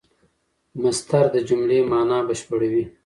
مصدر 0.81 1.25
د 1.33 1.37
جملې 1.47 1.79
مانا 1.89 2.19
بشپړوي. 2.27 2.83